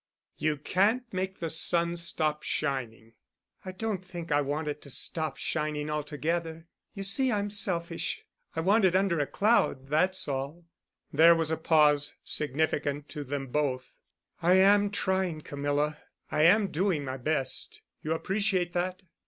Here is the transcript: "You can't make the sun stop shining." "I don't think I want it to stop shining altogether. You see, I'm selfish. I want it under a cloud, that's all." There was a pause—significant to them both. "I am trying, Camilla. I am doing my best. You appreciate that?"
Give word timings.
"You 0.39 0.57
can't 0.57 1.03
make 1.13 1.35
the 1.37 1.47
sun 1.51 1.95
stop 1.95 2.41
shining." 2.41 3.13
"I 3.63 3.71
don't 3.71 4.03
think 4.03 4.31
I 4.31 4.41
want 4.41 4.67
it 4.67 4.81
to 4.81 4.89
stop 4.89 5.37
shining 5.37 5.91
altogether. 5.91 6.65
You 6.95 7.03
see, 7.03 7.31
I'm 7.31 7.51
selfish. 7.51 8.23
I 8.55 8.61
want 8.61 8.83
it 8.83 8.95
under 8.95 9.19
a 9.19 9.27
cloud, 9.27 9.89
that's 9.89 10.27
all." 10.27 10.65
There 11.13 11.35
was 11.35 11.51
a 11.51 11.55
pause—significant 11.57 13.09
to 13.09 13.23
them 13.23 13.49
both. 13.49 13.93
"I 14.41 14.55
am 14.55 14.89
trying, 14.89 15.41
Camilla. 15.41 15.99
I 16.31 16.45
am 16.45 16.69
doing 16.71 17.05
my 17.05 17.17
best. 17.17 17.83
You 18.01 18.13
appreciate 18.13 18.73
that?" 18.73 19.03